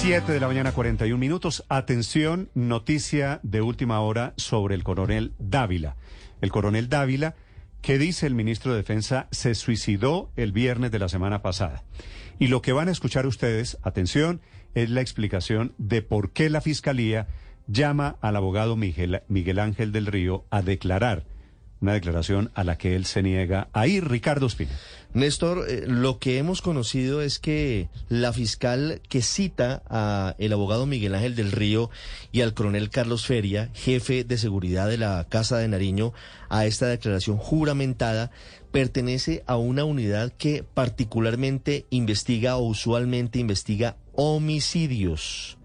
[0.00, 1.64] 7 de la mañana, 41 minutos.
[1.68, 5.96] Atención, noticia de última hora sobre el coronel Dávila.
[6.40, 7.34] El coronel Dávila,
[7.82, 11.82] que dice el ministro de Defensa, se suicidó el viernes de la semana pasada.
[12.38, 14.40] Y lo que van a escuchar ustedes, atención,
[14.74, 17.26] es la explicación de por qué la Fiscalía
[17.66, 21.24] llama al abogado Miguel, Miguel Ángel del Río a declarar
[21.80, 24.72] una declaración a la que él se niega a ir, Ricardo Espina.
[25.14, 30.86] Néstor, eh, lo que hemos conocido es que la fiscal que cita a el abogado
[30.86, 31.90] Miguel Ángel del Río
[32.30, 36.12] y al coronel Carlos Feria, jefe de seguridad de la Casa de Nariño,
[36.50, 38.30] a esta declaración juramentada,
[38.70, 45.56] pertenece a una unidad que particularmente investiga o usualmente investiga homicidios.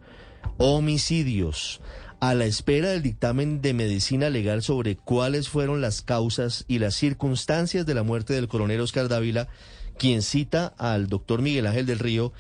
[0.58, 1.82] Homicidios
[2.24, 6.96] a la espera del dictamen de medicina legal sobre cuáles fueron las causas y las
[6.96, 9.50] circunstancias de la muerte del coronel Oscar Dávila,
[9.98, 12.32] quien cita al doctor Miguel Ángel del Río,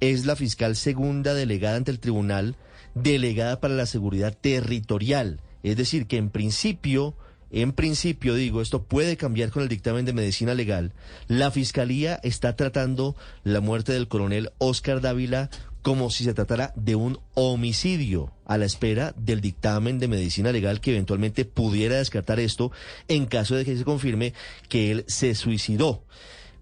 [0.00, 2.56] es la fiscal segunda delegada ante el tribunal,
[2.94, 5.40] delegada para la seguridad territorial.
[5.62, 7.14] Es decir, que en principio,
[7.50, 10.92] en principio digo, esto puede cambiar con el dictamen de medicina legal.
[11.28, 15.48] La fiscalía está tratando la muerte del coronel Oscar Dávila
[15.80, 20.80] como si se tratara de un homicidio a la espera del dictamen de medicina legal
[20.80, 22.72] que eventualmente pudiera descartar esto
[23.06, 24.34] en caso de que se confirme
[24.68, 26.02] que él se suicidó.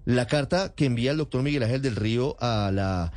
[0.05, 3.11] La carta que envía el doctor Miguel Ángel del Río a la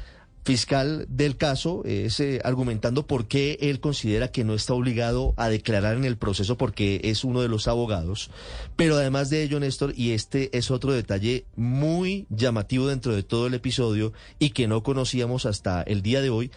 [0.46, 5.50] fiscal del caso es eh, argumentando por qué él considera que no está obligado a
[5.50, 8.32] declarar en el proceso porque es uno de los abogados.
[8.78, 13.48] Pero además de ello, Néstor, y este es otro detalle muy llamativo dentro de todo
[13.48, 16.52] el episodio y que no conocíamos hasta el día de hoy,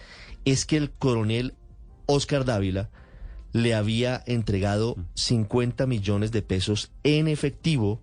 [0.45, 1.55] es que el coronel
[2.07, 2.91] Oscar Dávila
[3.53, 8.01] le había entregado 50 millones de pesos en efectivo,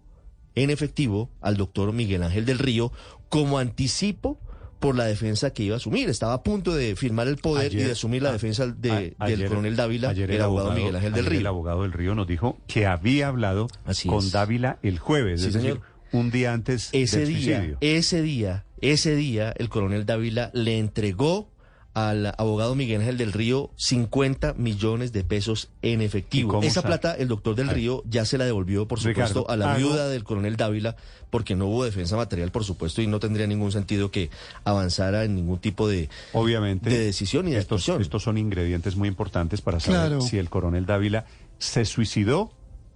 [0.55, 2.91] en efectivo, al doctor Miguel Ángel del Río
[3.29, 4.39] como anticipo
[4.79, 6.09] por la defensa que iba a asumir.
[6.09, 9.75] Estaba a punto de firmar el poder y de asumir la defensa de, del coronel
[9.75, 11.39] Dávila, el, abogado, Miguel Ángel del Río.
[11.39, 13.67] El abogado del Río nos dijo que había hablado
[14.07, 17.77] con Dávila el jueves, es decir, un día antes ese del día, suicidio.
[17.81, 21.51] Ese día, ese día, el coronel Dávila le entregó
[21.93, 26.61] al abogado Miguel Ángel del Río 50 millones de pesos en efectivo.
[26.63, 30.07] Esa plata el doctor del Río ya se la devolvió, por supuesto, a la viuda
[30.07, 30.95] del coronel Dávila,
[31.29, 34.29] porque no hubo defensa material, por supuesto, y no tendría ningún sentido que
[34.63, 39.09] avanzara en ningún tipo de, Obviamente, de decisión y de estos, estos son ingredientes muy
[39.09, 40.21] importantes para saber Claro.
[40.21, 41.25] si el coronel Dávila
[41.59, 42.51] se suicidó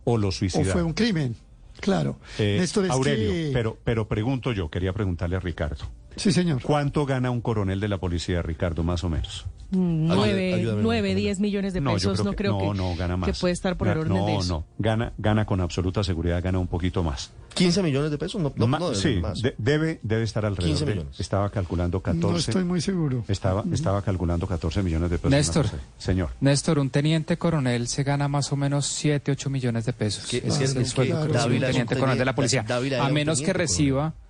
[0.06, 0.72] o lo O suicidaron.
[0.72, 1.36] fue un crimen.
[1.82, 2.18] Claro.
[2.40, 5.86] Eh, Néstor, es Aurelio, que- pero, pero pregunto yo, quería preguntarle a Ricardo.
[6.16, 6.62] Sí, señor.
[6.62, 9.46] ¿Cuánto gana un coronel de la policía, Ricardo, más o menos?
[9.72, 11.20] Nueve, ayúdame, nueve, Camila.
[11.20, 13.30] diez millones de No, yo pesos, no creo no, que, no, gana más.
[13.32, 14.60] que puede estar por el orden no, de eso.
[14.60, 17.32] No, gana, gana con absoluta seguridad, gana un poquito más.
[17.56, 19.42] 15 millones de pesos, no, no, Ma- no, sí, más.
[19.42, 21.20] de- debe, debe estar alrededor 15 de- millones.
[21.20, 22.32] Estaba calculando 14.
[22.32, 23.24] No estoy muy seguro.
[23.28, 25.32] Estaba, estaba calculando 14 millones de pesos.
[25.32, 25.66] Néstor.
[25.98, 26.30] Señor.
[26.42, 30.28] Néstor, un teniente coronel se gana más o menos 7, 8 millones de pesos.
[30.30, 32.36] Que- Ese es que- el es sueldo que que Dávila un teniente coronel de la
[32.36, 32.64] policía.
[32.68, 34.02] Dávila A menos que reciba...
[34.02, 34.25] Bueno.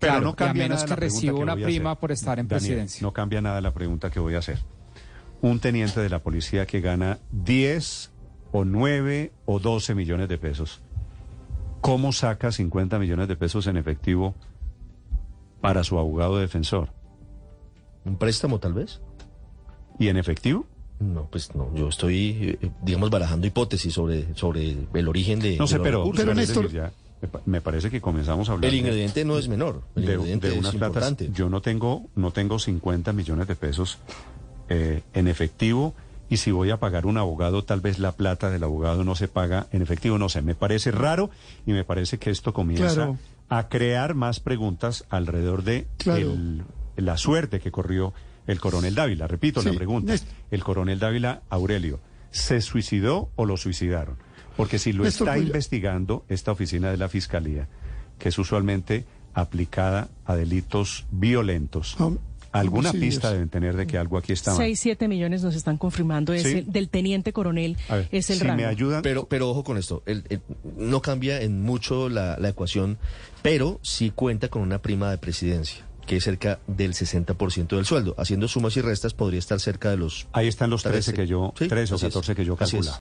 [0.00, 2.00] Pero Claro, no y a cambia menos nada que la pregunta reciba una prima hacer.
[2.00, 3.02] por estar en Daniel, presidencia.
[3.02, 4.58] No cambia nada la pregunta que voy a hacer.
[5.42, 8.10] Un teniente de la policía que gana 10
[8.52, 10.80] o 9 o 12 millones de pesos.
[11.80, 14.34] ¿Cómo saca 50 millones de pesos en efectivo
[15.60, 16.88] para su abogado defensor?
[18.04, 19.00] ¿Un préstamo tal vez?
[19.98, 20.66] ¿Y en efectivo?
[20.98, 25.56] No, pues no, yo estoy, eh, digamos, barajando hipótesis sobre, sobre el origen de...
[25.56, 26.10] No sé, de pero.
[26.14, 26.90] Pero, Néstor- ya
[27.22, 30.06] me pa- me parece que comenzamos a hablar El de- ingrediente no es menor, el
[30.06, 30.86] de, ingrediente de es platas.
[30.86, 31.30] importante.
[31.32, 33.98] Yo no tengo, no tengo 50 millones de pesos
[34.68, 35.94] eh, en efectivo
[36.28, 39.26] y si voy a pagar un abogado, tal vez la plata del abogado no se
[39.28, 40.42] paga en efectivo, no sé.
[40.42, 41.30] Me parece raro
[41.66, 43.18] y me parece que esto comienza Claro.
[43.48, 46.20] a crear más preguntas alrededor de Claro.
[46.32, 46.62] el-
[46.96, 48.12] la suerte que corrió
[48.46, 49.26] el coronel Dávila.
[49.26, 50.14] Repito la pregunta.
[50.50, 51.98] El coronel Dávila, Aurelio,
[52.30, 54.16] ¿se suicidó o lo suicidaron?
[54.60, 57.68] Porque si lo Néstor, está investigando esta oficina de la Fiscalía,
[58.18, 59.04] que es usualmente
[59.34, 62.18] aplicada a delitos violentos, Hom-
[62.52, 63.14] alguna homicidios.
[63.14, 64.58] pista deben tener de que algo aquí está mal.
[64.58, 66.32] Seis, siete millones nos están confirmando.
[66.32, 66.48] Es Sí.
[66.58, 68.56] el- del teniente coronel ver, es el si rango.
[68.56, 70.42] me ayudan, Pero, pero ojo con esto, el- el-
[70.76, 72.98] no cambia en mucho la, la ecuación,
[73.42, 78.16] pero sí cuenta con una prima de presidencia, que es cerca del 60% del sueldo.
[78.18, 80.26] Haciendo sumas y restas podría estar cerca de los...
[80.32, 81.14] ahí están los 13 13.
[81.14, 82.12] que yo, Sí, 13 o así es.
[82.12, 82.98] 14 que yo calculaba.